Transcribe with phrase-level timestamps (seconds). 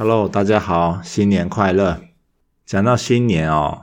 [0.00, 2.00] Hello，大家好，新年快乐！
[2.64, 3.80] 讲到新年哦，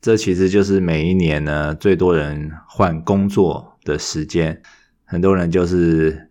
[0.00, 4.62] 这其实就是每一年呢最多人换工作的时间，
[5.04, 6.30] 很多人就是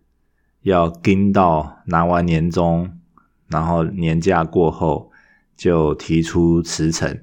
[0.62, 2.98] 要盯到拿完年终，
[3.46, 5.12] 然后年假过后
[5.56, 7.22] 就提出辞呈。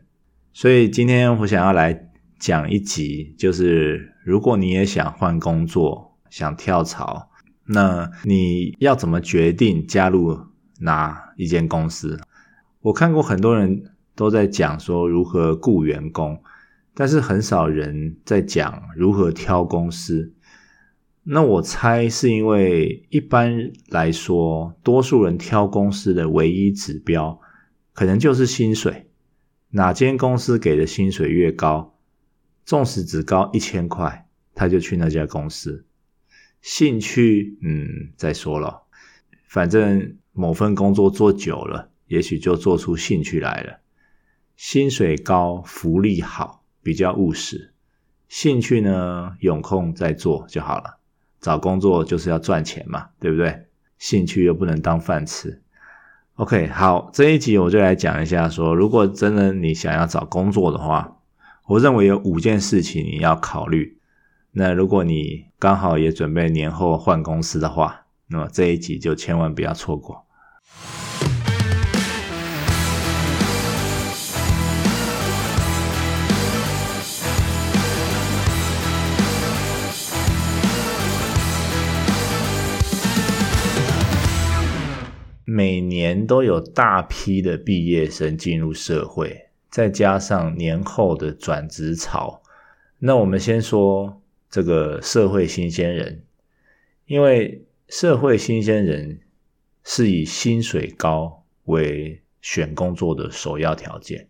[0.53, 2.07] 所以今天我想要来
[2.39, 7.31] 讲一集，就是如果你也想换工作，想跳槽，
[7.65, 10.39] 那你要怎么决定加入
[10.79, 12.19] 哪一间公司？
[12.81, 16.41] 我看过很多人都在讲说如何雇员工，
[16.93, 20.33] 但是很少人在讲如何挑公司。
[21.23, 27.41] 那我猜是因为一般来说，多数人挑公司的唯一指标，
[27.93, 29.09] 可能就是薪水。
[29.71, 31.97] 哪间公司给的薪水越高，
[32.63, 35.85] 纵使只高一千块，他就去那家公司。
[36.61, 38.83] 兴趣，嗯，再说了，
[39.49, 40.15] 反正。
[40.37, 43.79] 某份工作做久了，也许就做出兴趣来了。
[44.55, 47.73] 薪水高，福利好，比较务实。
[48.27, 50.99] 兴趣呢，有空再做就好了。
[51.41, 53.65] 找工作就是要赚钱嘛，对不对？
[53.97, 55.63] 兴趣又不能当饭吃。
[56.35, 61.17] OK，好，这一集我就来讲一下说，如果真的你想要找工作的话，
[61.65, 63.97] 我认为有五件事情你要考虑。
[64.51, 70.26] 那如果你刚好也准备年后换公司的话，那么这一集就千万不要错过。
[85.49, 92.43] 每年都有大批的毕业生进入社会，再加上年后的转职潮，
[92.99, 96.21] 那我们先说这个社会新鲜人，
[97.05, 99.19] 因为社会新鲜人
[99.89, 104.27] 是以薪水高为选工作的首要条件。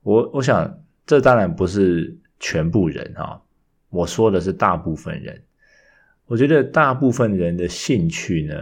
[0.00, 3.38] 我我想这当然不是全部人啊，
[3.90, 5.42] 我说的是大部分人。
[6.24, 8.54] 我觉得大部分人的兴趣呢，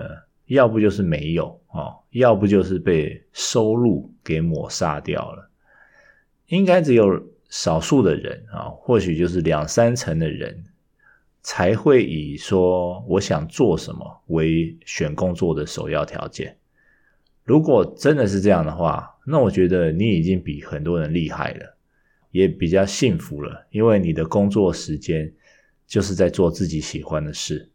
[0.47, 5.49] 要不就是没有啊，要不就是被收入给抹杀掉了。
[6.49, 10.65] 应该只有少数的人啊，或许就是两三成的人，
[11.49, 16.59] 才会以说我想做什么为选工作的首要条件。
[17.45, 21.77] 如果真的是这样的话，那我觉得你已经比很多人厉害了，
[22.33, 25.33] 也比较幸福了，因为你的工作时间
[25.87, 27.71] 就是在做自己喜欢的事，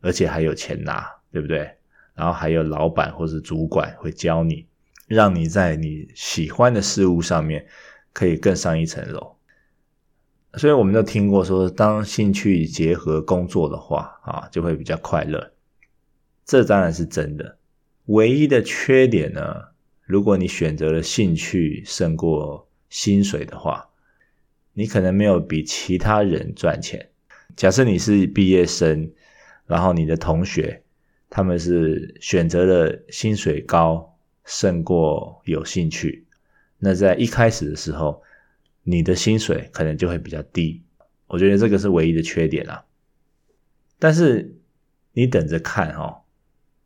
[0.00, 1.68] 而且还有钱拿，对不对？
[2.14, 4.64] 然后还有老板或是主管会教你，
[5.08, 7.66] 让你在你喜欢的事物上面
[8.12, 9.37] 可以更上一层楼。
[10.54, 15.52] 所以我们都听过说，当兴趣结合工作的话，啊，就会比较快乐。
[16.44, 17.58] 这当然是真的。
[18.06, 19.64] 唯一的缺点呢，
[20.04, 23.88] 如果你选择了兴趣胜过薪水的话，
[24.72, 27.10] 你可能没有比其他人赚钱。
[27.56, 29.10] 假设你是毕业生，
[29.66, 30.82] 然后你的同学。
[31.30, 34.16] 他们是选择了薪水高
[34.46, 36.24] 胜过有兴趣，
[36.78, 38.22] 那在一开始的时候，
[38.88, 40.82] 你的薪水可能就会比较低。
[41.26, 42.84] 我觉得这个是唯一的缺点啊。
[43.98, 44.56] 但是
[45.12, 46.22] 你等着看哦，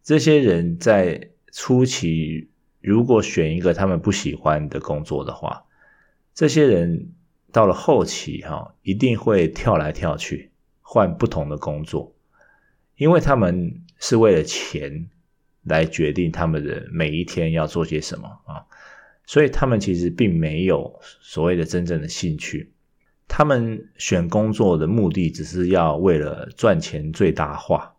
[0.03, 5.65] 这些人在初期如果选一个他们不喜欢的工作的话，
[6.35, 7.13] 这些人
[7.53, 12.15] 到了后期哈，一定会跳来跳去换不同的工作，
[12.97, 13.79] 因为他们。
[14.05, 15.09] 是为了钱
[15.63, 18.67] 来决定他们的每一天要做些什么啊，
[19.27, 22.73] 所以他们其实并没有所谓的真正的兴趣，
[23.29, 27.95] 他们选工作的目的只是要为了赚钱最大化，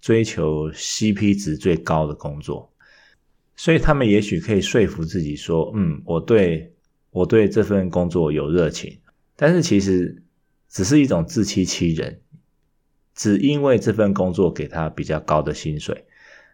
[0.00, 2.72] 追求 CP 值最高的工作，
[3.56, 6.72] 所以他们也许可以说服自己说，嗯，我对
[7.10, 8.98] 我对这份工作有热情，
[9.36, 10.22] 但是其实
[10.68, 12.20] 只是一种自欺欺人。
[13.14, 16.04] 只因为这份工作给他比较高的薪水，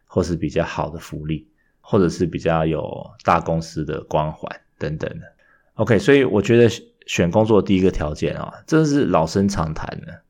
[0.07, 1.47] 或是比较好的福利，
[1.87, 5.27] 或者是比较有大公司的光环等等的。
[5.75, 6.69] OK，所以我觉得
[7.07, 10.23] 选工作第一个条件啊，这是老生常谈的。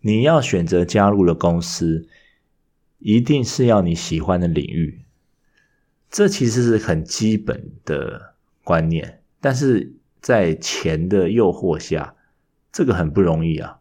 [0.00, 2.08] 你要选择加入的公司，
[2.98, 5.04] 一定是要你喜欢的领域。
[6.10, 8.34] 这其实是很基本的
[8.64, 12.16] 观念，但是在钱的诱惑下，
[12.72, 13.78] 这个很不容易啊。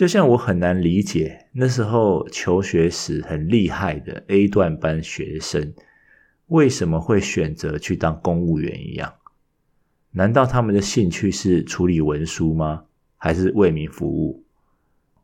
[0.00, 5.74] 就像我很难理解那时候求学时很厉害的 A 段班学生，
[6.46, 9.12] 为什么会选择去当公务员一样？
[10.12, 12.84] 难道他们的兴趣是处理文书吗？
[13.18, 14.42] 还是为民服务？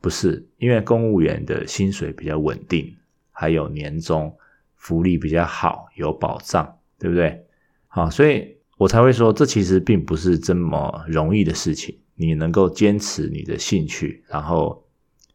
[0.03, 2.95] 不是，因为公务员的薪水比较稳定，
[3.33, 4.37] 还有年终，
[4.75, 7.47] 福利比较好，有保障，对不对？
[7.89, 11.99] 好，所以我才会说，这其实并不是这么容易的事情。
[12.17, 14.85] 你能够坚持你的兴趣，然后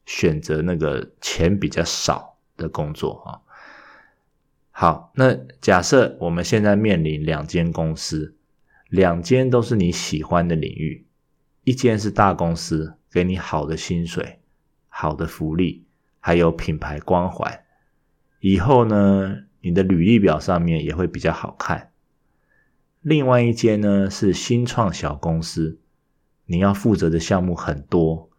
[0.06, 3.40] 选择那个钱比较少的工作啊。
[4.72, 8.36] 好，那假设我们现在面临两间公司，
[8.90, 11.06] 两间都是你喜欢的领域，
[11.64, 14.40] 一间是大公司，给你好的薪水、
[14.90, 15.86] 好的福利，
[16.20, 17.64] 还有品牌光环，
[18.40, 21.92] 以后呢，你的履历表上面也会比较好看。
[23.02, 25.80] 另外一间呢，是新创小公司，
[26.52, 28.30] 你要负责的项目很多，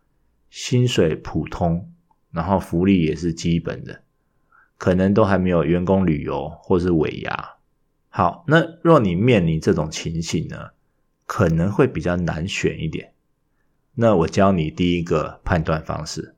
[0.51, 1.91] 薪水普通，
[2.31, 4.03] 然后福利也是基本的。
[4.77, 7.55] 可能都还没有员工旅游或是尾牙。
[8.11, 10.73] 好，那若你面临这种情形呢，
[11.25, 13.15] 可能会比较难选一点。
[13.95, 16.35] 那我教你第一个判断方式，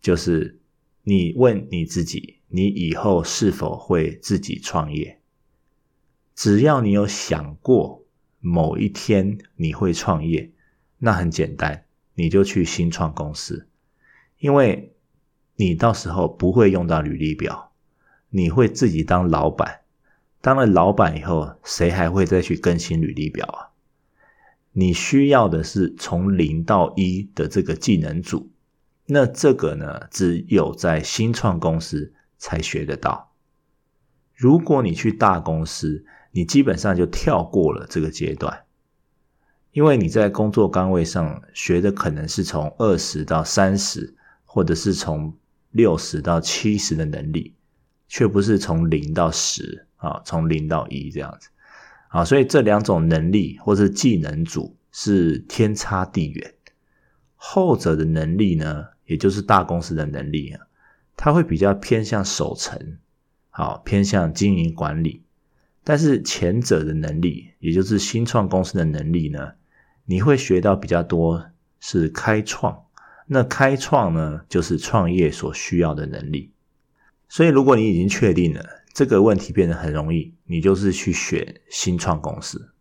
[0.00, 0.58] 就是
[1.04, 5.20] 你问你自己，你以后是否会自己创业？
[6.34, 8.04] 只要你有想过
[8.40, 10.50] 某一天你会创业，
[10.98, 11.84] 那很简单，
[12.14, 13.68] 你就去新创公司，
[14.38, 14.94] 因为
[15.56, 17.72] 你到时候不会用到履历表。
[18.30, 19.82] 你会自己当老板，
[20.42, 23.70] 当了老板以后，谁还会再去更新履历表啊？
[24.72, 28.50] 你需要的是从零到一的这个技能组，
[29.06, 33.32] 那这个呢，只有在新创公司才学得到。
[34.34, 38.65] 如果你去大公司，你基本上就跳过了这个阶段，
[39.76, 45.36] 因为你在工作岗位上学的可能是从二十到三十，或者是从
[45.70, 47.52] 六十到七十的能力。
[48.08, 51.48] 却不是从零到十啊，从零到一这样子
[52.08, 56.54] 啊，所以这两种能力或者技能组是天差地远。
[57.34, 60.66] 后者的能力呢，也就是大公司的能力啊，
[61.16, 62.96] 它会比较偏向守成，
[63.50, 65.24] 好，偏向经营管理。
[65.82, 69.54] 但是前者的能力，也就是新创公司的能力呢，
[70.06, 71.46] 你会学到比较多
[71.78, 72.84] 是开创。
[73.26, 76.52] 那开创呢，就是创业所需要的能力。
[77.28, 78.64] 所以，如果你已经确定了
[78.94, 82.72] 这个问题变得很容易，你就是去选新创公司。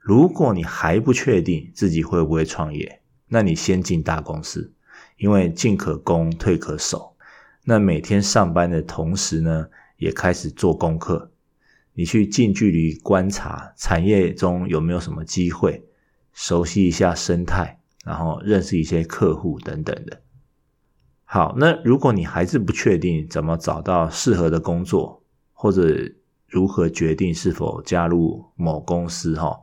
[0.00, 4.72] 如果你还不确定自己会不会创业，那你先进大公司，
[5.18, 7.16] 因为进可攻，退可守。
[7.64, 9.68] 那每天上班的同时呢，
[9.98, 11.30] 也开始做功课，
[11.94, 15.84] 你去近距离观察产业中有没有什么机会，
[16.36, 20.20] 熟悉一下生态，然后认识一些客户等等的。
[21.24, 25.22] 好，那如果你还是不确定怎么找到适合的工作，
[25.54, 25.96] 或者
[26.46, 29.58] 如何决定是否加入某公司哈，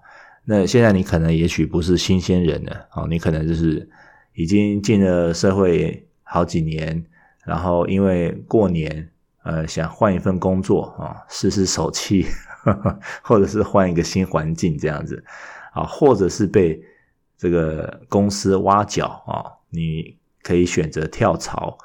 [0.45, 3.87] 那现在你可能也许不是新鲜人了，哦，你可能就是
[4.33, 7.05] 已经进了社会好几年，
[7.45, 9.11] 然后因为过年，
[9.43, 12.25] 呃，想换一份工作啊，试试手气，
[13.21, 15.23] 或者是换一个新环境这样子，
[15.73, 16.81] 啊，或者是被
[17.37, 20.17] 这个公司挖角啊，你。
[20.43, 21.77] 可以选择跳槽，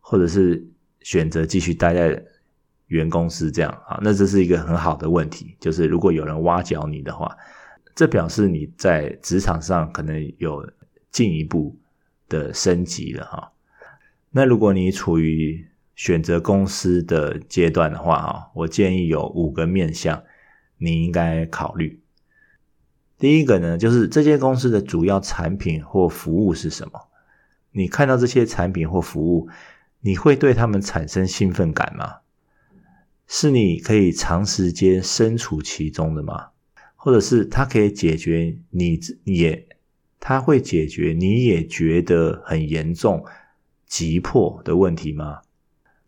[0.00, 0.64] 或者是
[1.00, 2.24] 选择继续待在
[2.86, 5.56] 原公司这样啊，那这是一个很好的问题。
[5.58, 7.36] 就是如果有人挖角你的话，
[7.92, 10.64] 这表示你在职场上可能有
[11.10, 11.76] 进一步
[12.28, 13.50] 的升级了哈。
[14.30, 20.22] 那如果你处于选择公司的阶段的话啊，我建议有五个面向
[20.78, 22.00] 你应该考虑。
[23.18, 27.08] 第一个呢，就是这间公司的主要产品或服务是什么？
[27.72, 29.48] 你看到这些产品或服务，
[30.00, 32.16] 你会对他们产生兴奋感吗？
[33.26, 36.48] 是你可以长时间身处其中的吗？
[36.96, 39.66] 或者是它可以解决你也，
[40.20, 43.24] 它会解决你也觉得很严重、
[43.86, 45.40] 急迫的问题吗？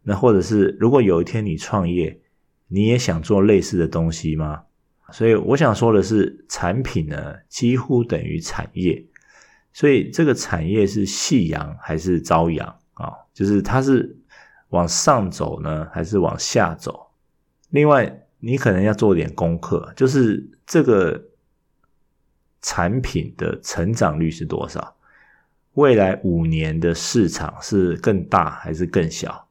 [0.02, 2.20] 那或者是如果有一天你创业，
[2.68, 4.64] 你也想做类似的东西吗？
[5.12, 9.06] 所以我想说的是，产品呢，几乎等于产业。
[9.72, 13.12] 所以这个产业是夕阳还是朝阳啊？
[13.34, 14.18] 就是它是
[14.70, 17.08] 往上走呢，还是往下走？
[17.68, 21.22] 另外，你可能要做点功课，就是这个
[22.62, 24.96] 产品的成长率是多少？
[25.74, 29.46] 未来五年的市场是更大还是更小？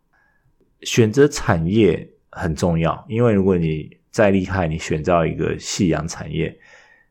[0.82, 6.58] 选择产业很重要，因为如果你再厉害，你选到一个夕阳产业，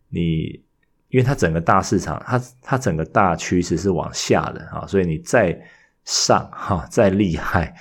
[0.08, 0.64] 你。
[1.10, 5.56] 因为它整个大市场，它它整个大趋势是往下的啊，所以你再
[6.02, 7.72] 上哈再厉害，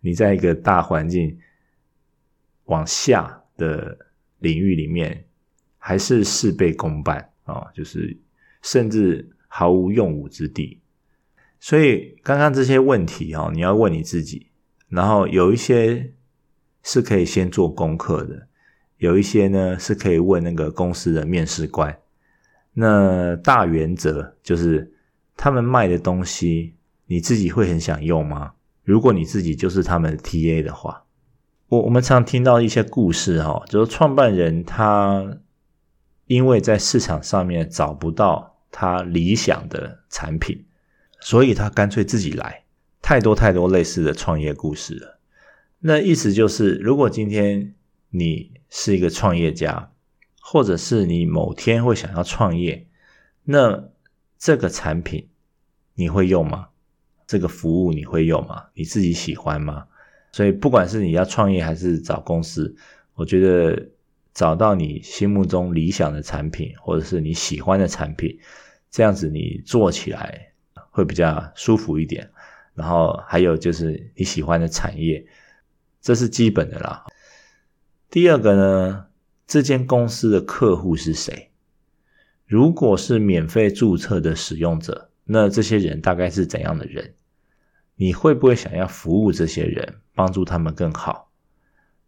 [0.00, 1.38] 你在一个大环境
[2.64, 3.96] 往下的
[4.40, 5.24] 领域里面，
[5.78, 8.18] 还是事倍功半啊，就是
[8.62, 10.80] 甚至毫无用武之地。
[11.60, 14.48] 所以刚刚这些问题哈，你要问你自己，
[14.88, 16.12] 然后有一些
[16.82, 18.48] 是可以先做功课的，
[19.00, 21.98] 有一些呢是可以问那个公司的面试官。
[22.74, 24.92] 那大原则就是，
[25.36, 26.74] 他们卖的东西
[27.06, 28.52] 你自己会很想用吗？
[28.84, 31.04] 如果你自己就是他们的 TA 的话，
[31.68, 35.38] 我我们常听到一些故事哈，就是创办人他
[36.26, 40.66] 因为在市场上面找不到他理想的产品，
[41.20, 42.64] 所以他干脆自己来。
[43.00, 45.18] 太多太多类似的创业故事了。
[45.78, 47.74] 那意思就是，如果今天
[48.10, 49.92] 你是一个创业家，
[50.40, 52.86] 或者是你某天会想要创业，
[53.44, 53.88] 那
[54.38, 55.28] 这个产品
[55.94, 56.68] 你会用吗？
[57.26, 58.64] 这个服务你会用吗？
[58.74, 59.86] 你自己喜欢吗？
[60.32, 62.74] 所以，不管是你要创业还是找公司，
[63.14, 63.90] 我觉得
[64.34, 68.38] 找到你心目中理想的产品，或者是你喜欢的产品，
[68.90, 70.52] 这样子你做起来
[70.90, 72.30] 会比较舒服一点。
[72.74, 75.24] 然后还有就是你喜欢的产业。
[76.00, 77.04] 这是基本的啦。
[78.10, 79.06] 第二个呢，
[79.46, 81.52] 这间公司的客户是谁？
[82.44, 87.14] 如果是免费注册的使用者，那这些人大概是怎样的人？
[87.94, 91.30] 你会不会想要服务这些人，帮助他们更好？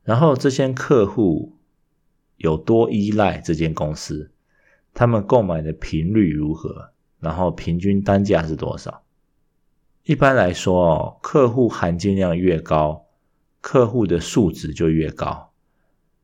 [0.02, 1.56] 然后这些客户
[2.36, 4.32] 有多依赖这间公司？
[4.92, 6.90] 他们购买的频率如何？
[7.20, 9.04] 然后平均单价是多少？
[10.02, 13.06] 一般来说哦，客户含金量越高。
[13.60, 15.51] 客户的素质就越高，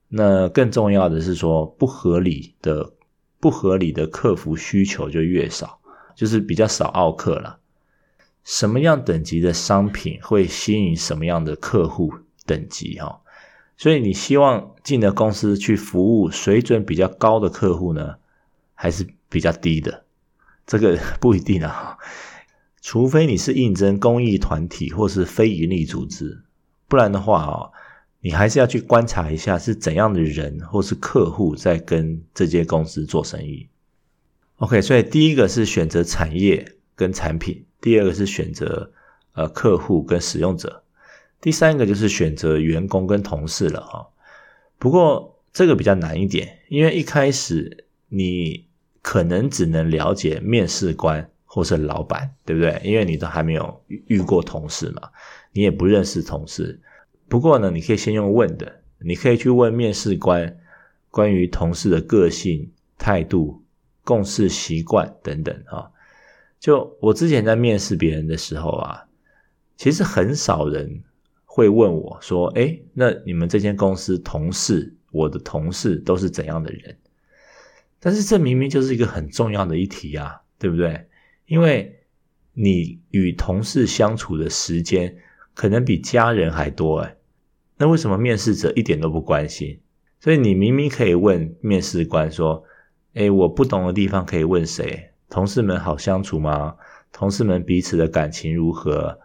[0.09, 2.93] 那更重要的是说，不合理的、
[3.41, 5.81] 不合理的客服需求就越少，
[6.15, 7.59] 就是比较少奥客了。
[8.45, 12.13] 什么样等级的商品会吸引什么样的客户
[12.47, 13.21] 等级哈？
[13.77, 18.17] 所以你希望进的公司去服务水准比较高的客户呢，
[18.75, 20.05] 还是比较低的？
[20.67, 21.99] 这个 不一定啊，
[22.81, 26.43] 除非你是应征公益团体或是非营利组织。
[26.89, 27.73] 不然的话哦，
[28.21, 33.69] 你还是要去观察一下是怎样的人或是客户在跟这间公司做生意。
[34.57, 38.91] OK，所以第一个是选择产业跟产品，第二个是选择
[39.35, 40.83] 呃客户跟使用者，
[41.41, 44.09] 第三个就是选择员工跟同事了哈。
[44.79, 48.67] 不过这个比较难一点，因为一开始你
[49.01, 52.81] 可能只能了解面试官或是老板，对不对？
[52.85, 55.09] 因为你都还没有遇过同事嘛。
[55.53, 56.81] 你也不认识同事，
[57.29, 60.59] 不过呢，你可以先用问的，你可以去问面试官
[61.11, 63.63] 关于同事的个性、态度、
[64.03, 65.91] 共事习惯等等啊。
[66.59, 69.05] 就我之前在面试别人的时候啊，
[69.77, 71.03] 其实很少人
[71.45, 76.97] 会问我说：“诶，那你们这间公司同事，我的同事都是怎样的人？”
[78.01, 81.07] 但是这明明就是一个很重要的一题啊，对不对？
[81.47, 82.01] 因为
[82.55, 85.15] 你与同事相处的时间。
[85.55, 87.17] 可能比家人还多哎，
[87.79, 89.81] 那为什么面试者一点都不关心？
[90.21, 92.65] 所以你明明可以问面试官说
[93.15, 95.11] ：“诶，我不懂的地方可以问谁？
[95.31, 96.75] 同事们好相处吗？
[97.13, 99.19] 同事们彼此的感情如何？”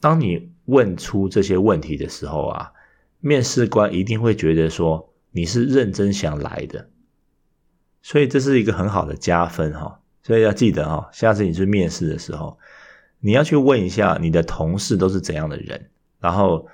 [0.00, 2.72] 当你问出这些问题的时候啊，
[3.20, 6.88] 面试官一定会觉得说你是认真想来的，
[8.02, 10.00] 所以这是一个很好的加分哈。
[10.24, 12.58] 所以要记得哈，下次你去面试的时候。
[13.24, 16.66] 你要去问一下你的同事都是怎样的人，然后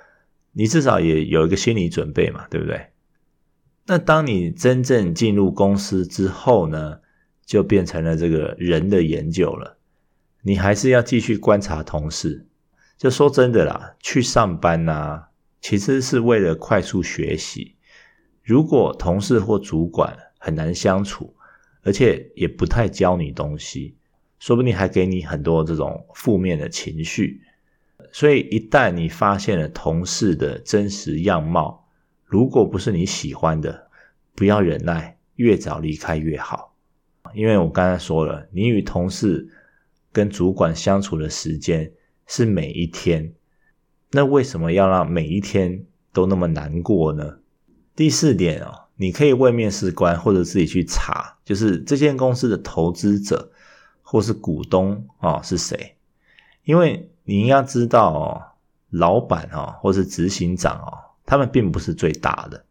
[0.51, 2.87] 你至少也有一个心理准备嘛，对不对？
[3.85, 6.99] 那当你真正进入公司之后呢，
[7.45, 9.77] 就变成了这个人的研究了。
[10.41, 12.45] 你还是要继续观察同事。
[12.97, 15.23] 就说真的啦，去上班呐，
[15.61, 17.75] 其实是为了快速学习。
[18.43, 21.35] 如果同事或主管很难相处，
[21.81, 23.95] 而且也不太教你东西。
[24.37, 27.41] 说不定还给你很多这种负面的情绪，
[28.11, 31.87] 所以一旦你发现了同事的真实样貌，
[32.25, 33.87] 如果不是你喜欢的，
[34.35, 36.75] 不要忍耐，越早离开越好。
[37.33, 39.47] 因为我刚才说了，你与同事
[40.11, 41.91] 跟主管相处的时间
[42.25, 43.33] 是每一天，
[44.11, 47.39] 那为什么要让每一天都那么难过呢？
[47.95, 53.51] 第四点哦，你可以问面试官或者自己去查，就是这间公司的投资者。
[54.11, 55.95] 或是股东啊是谁？
[56.63, 58.41] 因为你要知道哦，
[58.89, 62.65] 老板啊或是执行长哦，他们并不是最大的，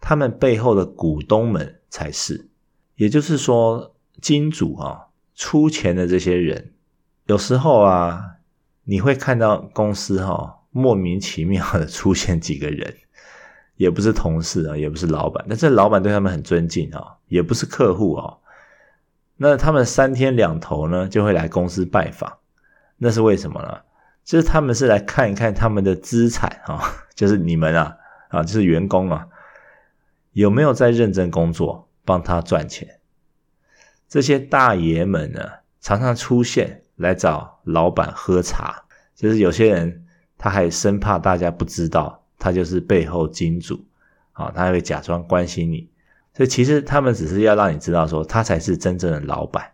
[0.00, 2.48] 他们背后的股东们才是。
[2.94, 6.72] 也就是说，金主啊出钱的这些人，
[7.26, 8.36] 有时候啊，
[8.84, 12.94] 你会看到公司哈莫名其妙的出现几个人，
[13.74, 18.36] 也不是同事啊，也不是老板，但是老板对他们很尊敬啊，也不是客户啊。
[19.36, 22.32] 那他们三天两头呢，就会来公司拜访，
[23.02, 23.80] 那是为什么呢？
[24.22, 27.96] 就是他们是来看一看他们的资产啊，就是你们啊，
[28.28, 29.26] 啊，就是员工啊，
[30.32, 33.00] 有没有在认真工作，帮他赚钱？
[34.06, 35.40] 这些大爷们呢，
[35.80, 38.84] 常常出现来找老板喝茶，
[39.16, 40.04] 就是有些人
[40.36, 43.82] 他还生怕大家不知道，他就是背后金主
[44.32, 45.88] 啊，他还会假装关心你，
[46.34, 49.72] 所以其实他们只是要让你知道说，他才是真正的老板。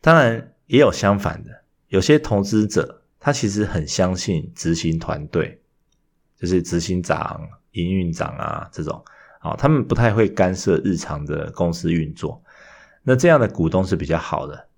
[0.00, 1.57] 当然也有相反的，
[1.88, 5.60] 有些投资者他其实很相信执行团队，
[6.36, 7.40] 就是执行长、
[7.72, 9.04] 营运长啊这种，
[9.40, 12.42] 啊，他们不太会干涉日常的公司运作。
[13.02, 14.68] 那这样的股东是比较好的，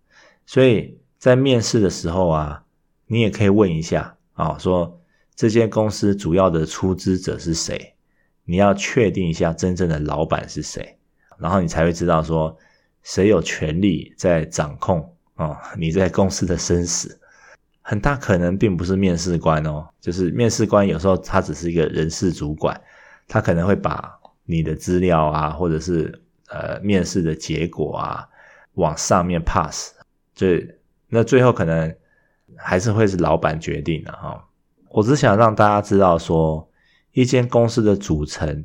[0.46, 2.64] 所以在面试的时候啊，
[3.06, 5.00] 你也可以问一下啊，说
[5.34, 7.94] 这间公司主要的出资者是谁？
[8.44, 10.98] 你要确定一下真正的老板是谁，
[11.38, 12.56] 然后你才会知道说。
[13.02, 17.18] 谁有权力在掌控哦，你在公司的生死，
[17.80, 22.78] 很大可能并不是面试官哦，就是面试官有时候他只是一个人事主管，
[23.26, 24.12] 他可能会把
[24.44, 28.28] 你的资料啊，或者是呃面试的结果啊
[28.74, 29.94] 往上面 pass，
[30.34, 30.46] 就
[31.08, 31.96] 那最后可能
[32.56, 34.46] 还是会是老板决定的哈。
[34.90, 36.68] 我只想让大家知道说，
[37.12, 38.62] 一间公司的组成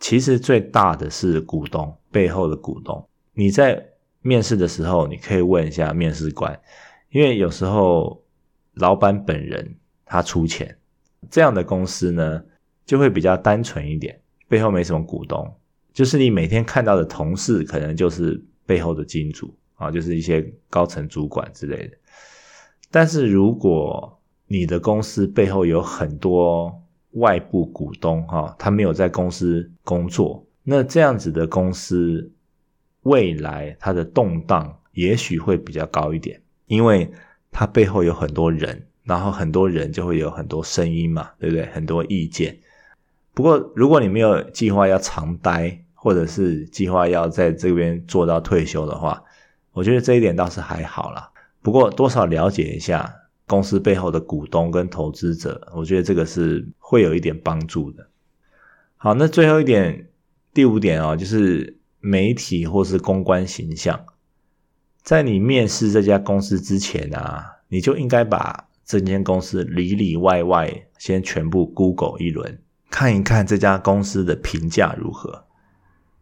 [0.00, 3.06] 其实最大的是股东，背后的股东。
[3.32, 3.86] 你在
[4.26, 6.58] 面试的时候，你可以问一下面试官，
[7.10, 8.24] 因为有时候
[8.72, 9.76] 老板本人
[10.06, 10.78] 他出钱，
[11.30, 12.42] 这样的公司呢
[12.86, 15.54] 就会比较单纯一点，背后没什么股东，
[15.92, 21.96] 就是你每天看到的同事可能就是背后的金主啊，就是一些高层主管之类的。
[22.90, 32.30] 但是如果你的公司背后有很多外部股东哈，他没有在公司工作，那这样子的公司。
[33.04, 37.10] 未来它的动荡也许会比较高一点，因为
[37.50, 41.66] 它背后有很多人，然后很多人就会有很多声音嘛，对不对？
[41.66, 42.58] 很多意见。
[43.34, 49.22] 不过如果你没有计划要长待，或者是计划要在这边做到退休的话，
[49.72, 51.30] 我觉得这一点倒是还好啦。
[51.62, 53.14] 不过多少了解一下
[53.46, 58.06] 公司背后的股东跟投资者，我觉得这个是会有一点帮助的。
[58.96, 60.08] 好，那最后一点，
[60.54, 61.76] 第五点哦，就是。
[62.06, 64.04] 媒体或是公关形象，
[65.02, 72.58] 在你面试这家公司之前啊，你就应该把这间公司里里外外先全部 Google 一轮，
[72.90, 75.46] 看一看这家公司的评价如何。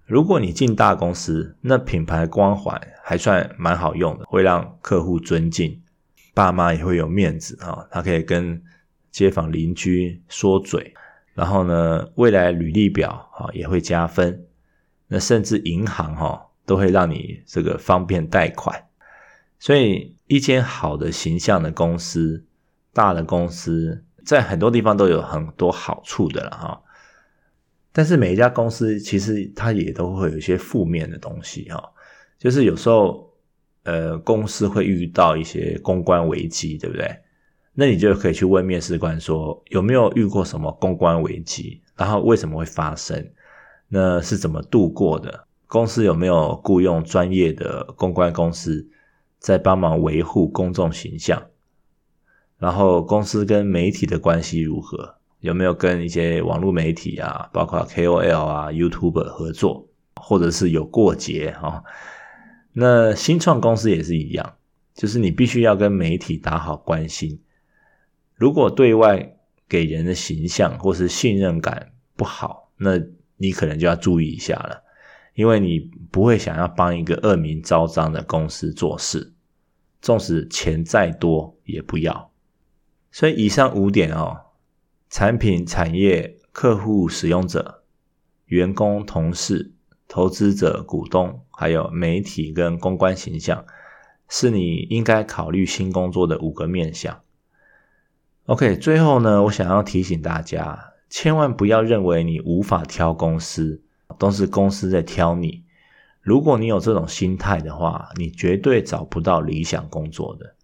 [0.07, 5.83] 如果你进大公司，那品牌光环还算蛮好用的，会让客户尊敬，
[6.33, 8.63] 爸妈也会有面子啊，他可以跟
[9.11, 10.95] 街坊邻居说嘴，
[11.35, 14.45] 然后呢，未来履历表啊也会加分。
[15.13, 18.83] 那甚至银行哈都会让你这个方便贷款，
[19.59, 22.47] 所以一间好的形象的公司，
[22.95, 26.83] 大的公司在很多地方都有很多好处的了哈。
[27.93, 31.93] 但是每一家公司其实它也都会有一些负面的东西哈，
[32.39, 33.31] 就是有时候
[33.83, 37.15] 呃公司会遇到一些公关危机，对不对？
[37.75, 43.31] 那你就可以去问面试官说有没有遇过什么公关危机，然后为什么会发生？
[43.95, 45.45] 那是怎么度过的？
[45.67, 48.89] 公司有没有雇佣专业的公关公司
[49.39, 51.43] 在帮忙维护公众形象？
[52.57, 55.17] 然后公司跟媒体的关系如何？
[55.41, 61.83] 有没有跟一些网络媒体啊，包括 KOL 啊、YouTube 合作，或者是有过节啊？
[62.73, 64.55] 那新创公司也是一样，
[64.95, 67.43] 就是你必须要跟媒体打好关系。
[68.37, 69.37] 如果对外
[69.69, 72.99] 给人的形象或是信任感不好，那
[73.43, 74.85] 你可能就要注意一下了，
[75.35, 75.81] 因为你
[76.13, 79.33] 不会想要帮一个恶名昭彰的公司做事，
[80.01, 82.31] 纵使钱再多也不要。
[83.11, 84.37] 所以以上五点哦，
[85.11, 87.83] 产品、产业、客户、使用者、
[88.47, 89.73] 员工、同事、
[90.07, 93.67] 投资者、股东，还有媒体跟公关形象，
[94.29, 97.21] 是你应该考虑新工作的五个面向。
[98.47, 100.92] OK，最后呢，我想要提醒大家。
[101.13, 103.83] 千万不要认为你无法挑公司，
[104.19, 105.63] 都是公司在挑你。
[106.23, 110.55] 如果你有这种心态的话，你绝对找不到理想工作的。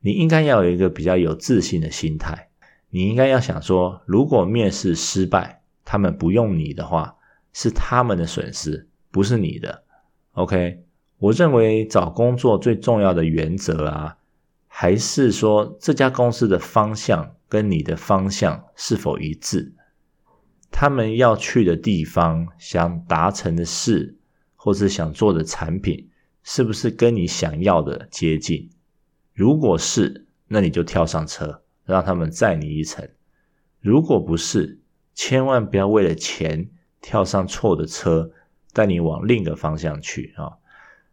[0.00, 2.48] 你应该要有一个比较有自信的心态。
[2.90, 7.14] 你应该要想说，如果面试失败，他们不用你的话，
[7.52, 9.84] 是他们的损失，不是你的。
[10.32, 10.82] OK，
[11.18, 14.16] 我认为找工作最重要的原则啊，
[14.66, 19.72] 还是说这家公司的方向跟你的方向是否一致。
[20.72, 24.16] 他们要去的地方，想达成的事，
[24.56, 26.08] 或是想做的产品，
[26.42, 28.70] 是不是跟你想要的接近？
[29.34, 33.04] 如果是，那你就跳上车，让他们载你一程；
[33.80, 34.80] 如果不是，
[35.14, 38.32] 千万不要为了钱跳上错的车，
[38.72, 40.56] 带你往另一个方向去啊！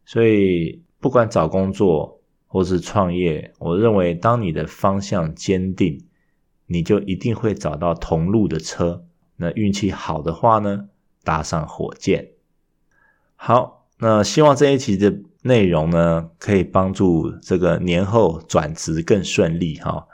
[0.05, 6.05] 所以，不管找工作或是创业，我认为当你的方向坚定，
[6.65, 9.05] 你就一定会找到同路的车。
[9.41, 10.89] 那运气好的话呢，
[11.23, 12.31] 搭上火箭。
[13.37, 20.05] 好，那希望这一期的内容呢，可以帮助这个年后转职更顺利哈。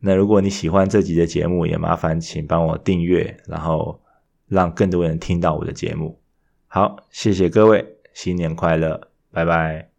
[0.00, 4.02] 那如果你喜欢这集的节目，也麻烦请帮我订阅，然后
[4.48, 6.20] 让更多人听到我的节目。
[6.66, 9.93] 好，谢谢各位，新年快乐，拜拜。